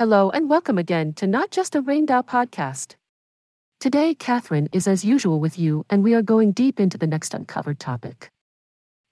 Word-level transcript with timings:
Hello 0.00 0.30
and 0.30 0.48
welcome 0.48 0.78
again 0.78 1.12
to 1.12 1.26
Not 1.26 1.50
Just 1.50 1.74
a 1.74 1.82
Rainbow 1.82 2.22
podcast. 2.22 2.94
Today, 3.80 4.14
Catherine 4.14 4.70
is 4.72 4.88
as 4.88 5.04
usual 5.04 5.40
with 5.40 5.58
you, 5.58 5.84
and 5.90 6.02
we 6.02 6.14
are 6.14 6.22
going 6.22 6.52
deep 6.52 6.80
into 6.80 6.96
the 6.96 7.06
next 7.06 7.34
uncovered 7.34 7.78
topic. 7.78 8.30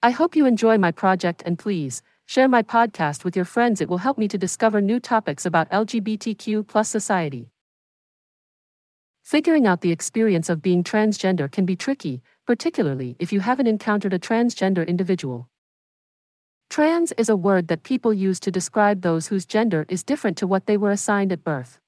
I 0.02 0.12
hope 0.12 0.34
you 0.34 0.46
enjoy 0.46 0.78
my 0.78 0.90
project 0.90 1.42
and 1.44 1.58
please 1.58 2.00
share 2.24 2.48
my 2.48 2.62
podcast 2.62 3.22
with 3.22 3.36
your 3.36 3.44
friends. 3.44 3.82
It 3.82 3.90
will 3.90 3.98
help 3.98 4.16
me 4.16 4.28
to 4.28 4.38
discover 4.38 4.80
new 4.80 4.98
topics 4.98 5.44
about 5.44 5.70
LGBTQ 5.70 6.66
plus 6.66 6.88
society. 6.88 7.50
Figuring 9.22 9.66
out 9.66 9.82
the 9.82 9.92
experience 9.92 10.48
of 10.48 10.62
being 10.62 10.82
transgender 10.82 11.52
can 11.52 11.66
be 11.66 11.76
tricky, 11.76 12.22
particularly 12.46 13.14
if 13.18 13.30
you 13.30 13.40
haven't 13.40 13.66
encountered 13.66 14.14
a 14.14 14.18
transgender 14.18 14.88
individual. 14.88 15.50
Trans 16.78 17.10
is 17.18 17.28
a 17.28 17.34
word 17.34 17.66
that 17.66 17.82
people 17.82 18.14
use 18.14 18.38
to 18.38 18.52
describe 18.52 19.02
those 19.02 19.26
whose 19.26 19.44
gender 19.44 19.84
is 19.88 20.04
different 20.04 20.36
to 20.36 20.46
what 20.46 20.66
they 20.66 20.76
were 20.76 20.92
assigned 20.92 21.32
at 21.32 21.42
birth. 21.42 21.80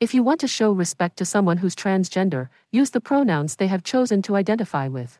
If 0.00 0.14
you 0.14 0.22
want 0.22 0.40
to 0.40 0.48
show 0.48 0.72
respect 0.72 1.18
to 1.18 1.26
someone 1.26 1.58
who's 1.58 1.76
transgender, 1.76 2.48
use 2.72 2.88
the 2.88 3.00
pronouns 3.02 3.56
they 3.56 3.66
have 3.66 3.82
chosen 3.82 4.22
to 4.22 4.34
identify 4.34 4.88
with. 4.88 5.18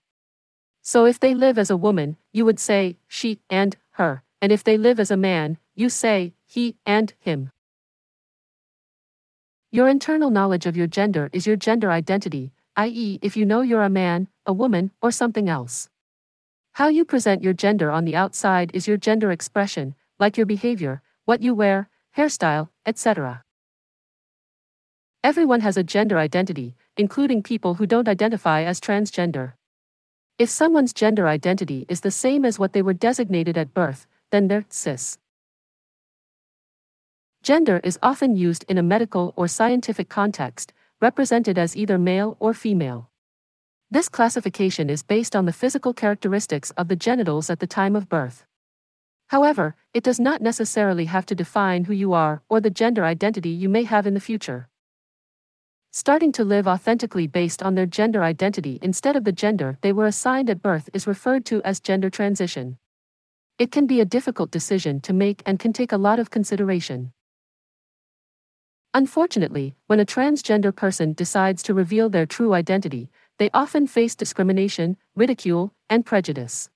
So 0.80 1.04
if 1.04 1.20
they 1.20 1.34
live 1.34 1.58
as 1.58 1.68
a 1.68 1.76
woman, 1.76 2.16
you 2.32 2.46
would 2.46 2.58
say 2.58 2.96
she 3.06 3.38
and 3.50 3.76
her, 4.00 4.22
and 4.40 4.50
if 4.50 4.64
they 4.64 4.78
live 4.78 4.98
as 4.98 5.10
a 5.10 5.16
man, 5.18 5.58
you 5.74 5.90
say 5.90 6.32
he 6.46 6.76
and 6.86 7.12
him. 7.18 7.50
Your 9.70 9.88
internal 9.88 10.30
knowledge 10.30 10.64
of 10.64 10.74
your 10.74 10.86
gender 10.86 11.28
is 11.34 11.46
your 11.46 11.56
gender 11.56 11.90
identity, 11.90 12.54
i.e., 12.76 13.18
if 13.20 13.36
you 13.36 13.44
know 13.44 13.60
you're 13.60 13.82
a 13.82 13.90
man, 13.90 14.28
a 14.46 14.54
woman, 14.54 14.90
or 15.02 15.10
something 15.10 15.50
else. 15.50 15.90
How 16.76 16.88
you 16.88 17.06
present 17.06 17.42
your 17.42 17.54
gender 17.54 17.90
on 17.90 18.04
the 18.04 18.14
outside 18.14 18.70
is 18.74 18.86
your 18.86 18.98
gender 18.98 19.30
expression, 19.30 19.94
like 20.18 20.36
your 20.36 20.44
behavior, 20.44 21.00
what 21.24 21.40
you 21.40 21.54
wear, 21.54 21.88
hairstyle, 22.14 22.68
etc. 22.84 23.42
Everyone 25.24 25.60
has 25.62 25.78
a 25.78 25.82
gender 25.82 26.18
identity, 26.18 26.76
including 26.98 27.42
people 27.42 27.76
who 27.76 27.86
don't 27.86 28.10
identify 28.10 28.62
as 28.62 28.78
transgender. 28.78 29.54
If 30.38 30.50
someone's 30.50 30.92
gender 30.92 31.26
identity 31.26 31.86
is 31.88 32.02
the 32.02 32.10
same 32.10 32.44
as 32.44 32.58
what 32.58 32.74
they 32.74 32.82
were 32.82 32.92
designated 32.92 33.56
at 33.56 33.72
birth, 33.72 34.06
then 34.30 34.48
they're 34.48 34.66
cis. 34.68 35.16
Gender 37.42 37.80
is 37.84 37.98
often 38.02 38.36
used 38.36 38.66
in 38.68 38.76
a 38.76 38.82
medical 38.82 39.32
or 39.34 39.48
scientific 39.48 40.10
context, 40.10 40.74
represented 41.00 41.56
as 41.56 41.74
either 41.74 41.96
male 41.96 42.36
or 42.38 42.52
female. 42.52 43.08
This 43.88 44.08
classification 44.08 44.90
is 44.90 45.04
based 45.04 45.36
on 45.36 45.44
the 45.44 45.52
physical 45.52 45.94
characteristics 45.94 46.72
of 46.72 46.88
the 46.88 46.96
genitals 46.96 47.48
at 47.48 47.60
the 47.60 47.68
time 47.68 47.94
of 47.94 48.08
birth. 48.08 48.44
However, 49.28 49.76
it 49.94 50.02
does 50.02 50.18
not 50.18 50.42
necessarily 50.42 51.04
have 51.04 51.24
to 51.26 51.36
define 51.36 51.84
who 51.84 51.92
you 51.92 52.12
are 52.12 52.42
or 52.48 52.60
the 52.60 52.68
gender 52.68 53.04
identity 53.04 53.50
you 53.50 53.68
may 53.68 53.84
have 53.84 54.04
in 54.04 54.14
the 54.14 54.20
future. 54.20 54.68
Starting 55.92 56.32
to 56.32 56.44
live 56.44 56.66
authentically 56.66 57.28
based 57.28 57.62
on 57.62 57.76
their 57.76 57.86
gender 57.86 58.24
identity 58.24 58.80
instead 58.82 59.14
of 59.14 59.22
the 59.22 59.30
gender 59.30 59.78
they 59.82 59.92
were 59.92 60.06
assigned 60.06 60.50
at 60.50 60.62
birth 60.62 60.90
is 60.92 61.06
referred 61.06 61.44
to 61.44 61.62
as 61.62 61.78
gender 61.78 62.10
transition. 62.10 62.78
It 63.56 63.70
can 63.70 63.86
be 63.86 64.00
a 64.00 64.04
difficult 64.04 64.50
decision 64.50 65.00
to 65.02 65.12
make 65.12 65.44
and 65.46 65.60
can 65.60 65.72
take 65.72 65.92
a 65.92 65.96
lot 65.96 66.18
of 66.18 66.30
consideration. 66.30 67.12
Unfortunately, 68.92 69.74
when 69.86 70.00
a 70.00 70.06
transgender 70.06 70.74
person 70.74 71.12
decides 71.12 71.62
to 71.62 71.74
reveal 71.74 72.08
their 72.08 72.26
true 72.26 72.54
identity, 72.54 73.10
they 73.38 73.50
often 73.52 73.86
face 73.86 74.14
discrimination, 74.14 74.96
ridicule, 75.14 75.74
and 75.90 76.06
prejudice. 76.06 76.70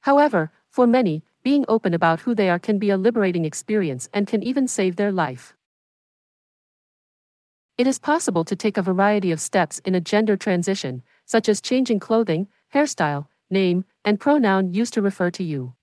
However, 0.00 0.52
for 0.70 0.86
many, 0.86 1.22
being 1.42 1.64
open 1.68 1.94
about 1.94 2.20
who 2.20 2.34
they 2.34 2.48
are 2.48 2.58
can 2.58 2.78
be 2.78 2.90
a 2.90 2.96
liberating 2.96 3.44
experience 3.44 4.08
and 4.12 4.26
can 4.26 4.42
even 4.42 4.66
save 4.66 4.96
their 4.96 5.12
life. 5.12 5.54
It 7.76 7.86
is 7.86 7.98
possible 7.98 8.44
to 8.44 8.56
take 8.56 8.76
a 8.76 8.82
variety 8.82 9.32
of 9.32 9.40
steps 9.40 9.80
in 9.80 9.94
a 9.94 10.00
gender 10.00 10.36
transition, 10.36 11.02
such 11.26 11.48
as 11.48 11.60
changing 11.60 12.00
clothing, 12.00 12.48
hairstyle, 12.72 13.26
name, 13.50 13.84
and 14.04 14.20
pronoun 14.20 14.72
used 14.72 14.94
to 14.94 15.02
refer 15.02 15.30
to 15.32 15.42
you. 15.42 15.74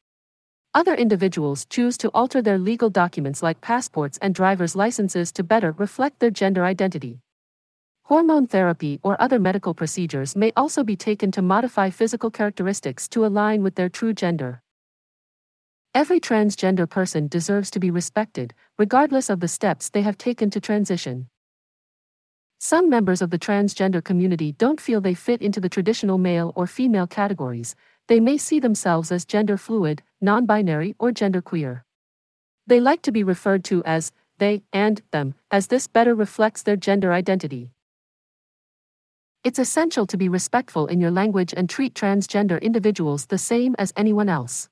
Other 0.74 0.96
individuals 0.96 1.66
choose 1.66 1.98
to 1.98 2.10
alter 2.14 2.42
their 2.42 2.58
legal 2.58 2.90
documents 2.90 3.44
like 3.44 3.60
passports 3.60 4.18
and 4.22 4.34
driver's 4.34 4.76
licenses 4.76 5.32
to 5.34 5.44
better 5.44 5.74
reflect 5.74 6.20
their 6.20 6.32
gender 6.32 6.64
identity. 6.64 7.20
Hormone 8.12 8.46
therapy 8.46 9.00
or 9.04 9.16
other 9.22 9.40
medical 9.40 9.74
procedures 9.74 10.36
may 10.36 10.52
also 10.58 10.84
be 10.84 10.98
taken 10.98 11.32
to 11.32 11.42
modify 11.42 11.90
physical 11.90 12.30
characteristics 12.30 13.08
to 13.08 13.26
align 13.26 13.64
with 13.64 13.76
their 13.76 13.88
true 13.88 14.12
gender. 14.12 14.62
Every 15.96 16.20
transgender 16.20 16.90
person 16.90 17.30
deserves 17.30 17.72
to 17.72 17.80
be 17.80 17.90
respected, 17.90 18.54
regardless 18.78 19.30
of 19.30 19.40
the 19.40 19.48
steps 19.48 19.90
they 19.90 20.02
have 20.02 20.18
taken 20.18 20.50
to 20.50 20.60
transition. 20.60 21.30
Some 22.60 22.90
members 22.90 23.22
of 23.22 23.30
the 23.30 23.40
transgender 23.40 24.04
community 24.04 24.52
don't 24.52 24.82
feel 24.82 25.00
they 25.00 25.14
fit 25.14 25.42
into 25.42 25.62
the 25.62 25.70
traditional 25.70 26.18
male 26.18 26.52
or 26.54 26.68
female 26.68 27.08
categories, 27.08 27.76
they 28.10 28.20
may 28.20 28.38
see 28.38 28.60
themselves 28.60 29.10
as 29.14 29.24
gender 29.24 29.56
fluid, 29.56 30.04
non 30.20 30.46
binary, 30.46 30.96
or 31.00 31.12
genderqueer. 31.12 31.84
They 32.68 32.82
like 32.82 33.04
to 33.04 33.14
be 33.14 33.24
referred 33.24 33.64
to 33.72 33.82
as 33.86 34.12
they 34.38 34.64
and 34.74 35.02
them, 35.12 35.34
as 35.50 35.68
this 35.68 35.88
better 35.88 36.14
reflects 36.14 36.62
their 36.62 36.76
gender 36.76 37.14
identity. 37.14 37.72
It's 39.44 39.58
essential 39.58 40.06
to 40.06 40.18
be 40.18 40.30
respectful 40.30 40.86
in 40.86 41.02
your 41.02 41.10
language 41.10 41.52
and 41.58 41.68
treat 41.68 41.96
transgender 41.96 42.62
individuals 42.62 43.26
the 43.26 43.40
same 43.40 43.76
as 43.80 43.92
anyone 43.98 44.30
else. 44.30 44.70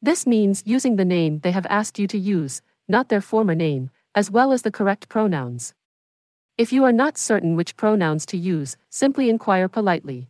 This 0.00 0.28
means 0.28 0.62
using 0.64 0.94
the 0.94 1.04
name 1.04 1.40
they 1.40 1.50
have 1.50 1.66
asked 1.66 1.98
you 1.98 2.06
to 2.06 2.18
use, 2.18 2.62
not 2.88 3.08
their 3.08 3.20
former 3.20 3.56
name, 3.56 3.90
as 4.14 4.30
well 4.30 4.52
as 4.52 4.62
the 4.62 4.70
correct 4.70 5.08
pronouns. 5.08 5.74
If 6.56 6.72
you 6.72 6.84
are 6.84 6.92
not 6.92 7.18
certain 7.18 7.56
which 7.56 7.76
pronouns 7.76 8.24
to 8.26 8.36
use, 8.36 8.76
simply 8.90 9.28
inquire 9.28 9.68
politely. 9.68 10.28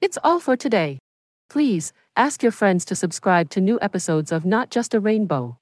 It's 0.00 0.18
all 0.24 0.40
for 0.40 0.56
today. 0.56 0.98
Please, 1.50 1.92
ask 2.16 2.42
your 2.42 2.52
friends 2.52 2.86
to 2.86 2.94
subscribe 2.94 3.50
to 3.50 3.60
new 3.60 3.78
episodes 3.82 4.32
of 4.32 4.46
Not 4.46 4.70
Just 4.70 4.94
a 4.94 5.00
Rainbow. 5.00 5.58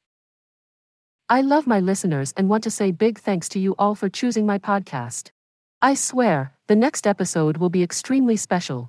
I 1.28 1.40
love 1.40 1.66
my 1.66 1.80
listeners 1.80 2.32
and 2.36 2.48
want 2.48 2.62
to 2.62 2.70
say 2.70 2.92
big 2.92 3.18
thanks 3.18 3.48
to 3.48 3.58
you 3.58 3.74
all 3.80 3.96
for 3.96 4.08
choosing 4.08 4.46
my 4.46 4.58
podcast. 4.58 5.32
I 5.82 5.94
swear, 5.94 6.52
the 6.68 6.76
next 6.76 7.06
episode 7.06 7.56
will 7.56 7.70
be 7.70 7.82
extremely 7.82 8.36
special. 8.36 8.88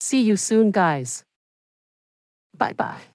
See 0.00 0.20
you 0.20 0.36
soon, 0.36 0.70
guys. 0.70 1.24
Bye 2.54 2.74
bye. 2.74 3.11